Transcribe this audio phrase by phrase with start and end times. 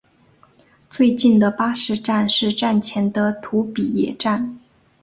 [0.89, 4.57] 最近的巴士站是站前的土笔野站。